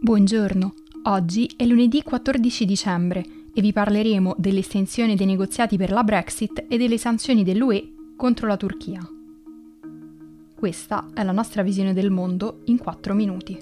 [0.00, 0.74] Buongiorno,
[1.06, 6.78] oggi è lunedì 14 dicembre e vi parleremo dell'estensione dei negoziati per la Brexit e
[6.78, 9.00] delle sanzioni dell'UE contro la Turchia.
[10.54, 13.58] Questa è la nostra visione del mondo in 4 minuti.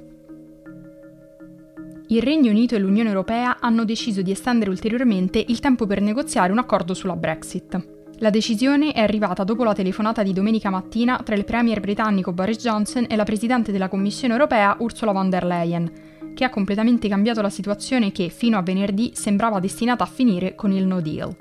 [2.09, 6.53] Il Regno Unito e l'Unione Europea hanno deciso di estendere ulteriormente il tempo per negoziare
[6.53, 7.95] un accordo sulla Brexit.
[8.19, 12.59] La decisione è arrivata dopo la telefonata di domenica mattina tra il premier britannico Boris
[12.59, 15.91] Johnson e la presidente della Commissione europea Ursula von der Leyen,
[16.37, 20.71] che ha completamente cambiato la situazione che, fino a venerdì, sembrava destinata a finire con
[20.71, 21.35] il no deal.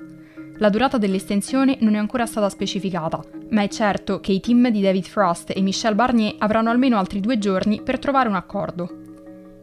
[0.56, 4.80] La durata dell'estensione non è ancora stata specificata, ma è certo che i team di
[4.80, 8.88] David Frost e Michel Barnier avranno almeno altri due giorni per trovare un accordo.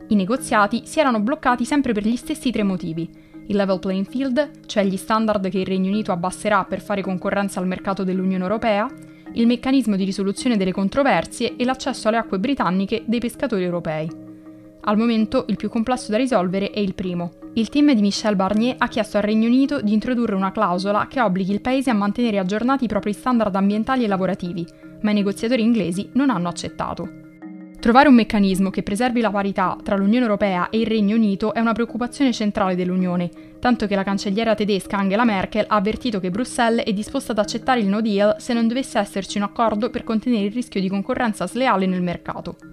[0.10, 3.10] I negoziati si erano bloccati sempre per gli stessi tre motivi.
[3.48, 7.60] Il level playing field, cioè gli standard che il Regno Unito abbasserà per fare concorrenza
[7.60, 8.88] al mercato dell'Unione Europea,
[9.34, 14.23] il meccanismo di risoluzione delle controversie e l'accesso alle acque britanniche dei pescatori europei.
[14.86, 17.32] Al momento il più complesso da risolvere è il primo.
[17.54, 21.22] Il team di Michel Barnier ha chiesto al Regno Unito di introdurre una clausola che
[21.22, 24.68] obblighi il paese a mantenere aggiornati i propri standard ambientali e lavorativi,
[25.02, 27.22] ma i negoziatori inglesi non hanno accettato.
[27.80, 31.62] Trovare un meccanismo che preservi la parità tra l'Unione Europea e il Regno Unito è
[31.62, 36.86] una preoccupazione centrale dell'Unione, tanto che la cancelliera tedesca Angela Merkel ha avvertito che Bruxelles
[36.86, 40.46] è disposta ad accettare il no deal se non dovesse esserci un accordo per contenere
[40.46, 42.73] il rischio di concorrenza sleale nel mercato.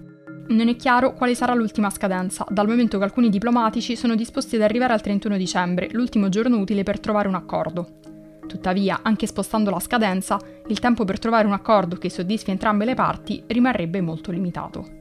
[0.51, 4.63] Non è chiaro quale sarà l'ultima scadenza, dal momento che alcuni diplomatici sono disposti ad
[4.63, 7.99] arrivare al 31 dicembre, l'ultimo giorno utile per trovare un accordo.
[8.47, 12.95] Tuttavia, anche spostando la scadenza, il tempo per trovare un accordo che soddisfi entrambe le
[12.95, 14.99] parti rimarrebbe molto limitato.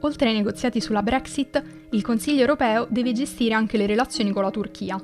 [0.00, 4.50] Oltre ai negoziati sulla Brexit, il Consiglio europeo deve gestire anche le relazioni con la
[4.50, 5.00] Turchia,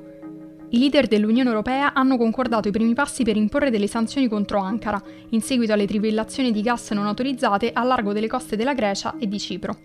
[0.69, 5.01] i leader dell'Unione Europea hanno concordato i primi passi per imporre delle sanzioni contro Ankara,
[5.29, 9.27] in seguito alle trivellazioni di gas non autorizzate a largo delle coste della Grecia e
[9.27, 9.77] di Cipro.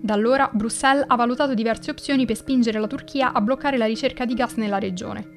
[0.00, 4.24] Da allora Bruxelles ha valutato diverse opzioni per spingere la Turchia a bloccare la ricerca
[4.24, 5.36] di gas nella regione.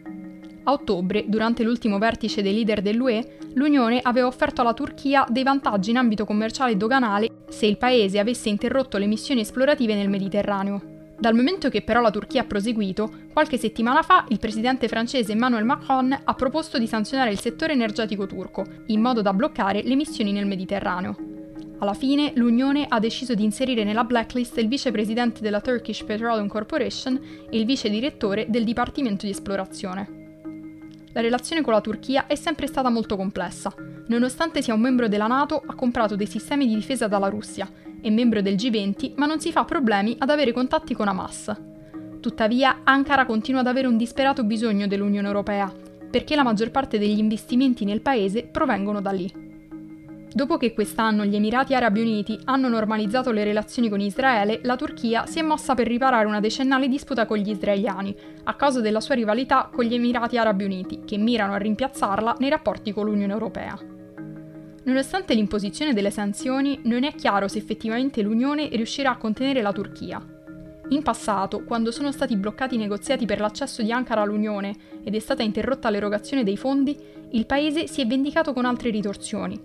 [0.63, 5.89] A ottobre, durante l'ultimo vertice dei leader dell'UE, l'Unione aveva offerto alla Turchia dei vantaggi
[5.89, 10.90] in ambito commerciale e doganale se il paese avesse interrotto le missioni esplorative nel Mediterraneo.
[11.21, 15.65] Dal momento che però la Turchia ha proseguito, qualche settimana fa il presidente francese Emmanuel
[15.65, 20.31] Macron ha proposto di sanzionare il settore energetico turco, in modo da bloccare le missioni
[20.31, 21.15] nel Mediterraneo.
[21.77, 27.21] Alla fine l'Unione ha deciso di inserire nella blacklist il vicepresidente della Turkish Petroleum Corporation
[27.51, 30.45] e il vice direttore del Dipartimento di Esplorazione.
[31.13, 33.71] La relazione con la Turchia è sempre stata molto complessa.
[34.07, 37.69] Nonostante sia un membro della Nato, ha comprato dei sistemi di difesa dalla Russia
[38.01, 41.55] è membro del G20, ma non si fa problemi ad avere contatti con Hamas.
[42.19, 45.71] Tuttavia, Ankara continua ad avere un disperato bisogno dell'Unione Europea,
[46.09, 49.49] perché la maggior parte degli investimenti nel paese provengono da lì.
[50.33, 55.25] Dopo che quest'anno gli Emirati Arabi Uniti hanno normalizzato le relazioni con Israele, la Turchia
[55.25, 59.15] si è mossa per riparare una decennale disputa con gli israeliani, a causa della sua
[59.15, 63.77] rivalità con gli Emirati Arabi Uniti, che mirano a rimpiazzarla nei rapporti con l'Unione Europea.
[64.83, 70.23] Nonostante l'imposizione delle sanzioni, non è chiaro se effettivamente l'Unione riuscirà a contenere la Turchia.
[70.89, 75.19] In passato, quando sono stati bloccati i negoziati per l'accesso di Ankara all'Unione ed è
[75.19, 76.97] stata interrotta l'erogazione dei fondi,
[77.31, 79.57] il paese si è vendicato con altre ritorsioni,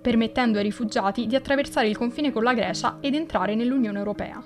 [0.00, 4.42] permettendo ai rifugiati di attraversare il confine con la Grecia ed entrare nell'Unione Europea.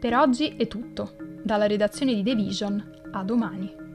[0.00, 1.16] Per oggi è tutto.
[1.42, 3.87] Dalla redazione di The Vision, a domani.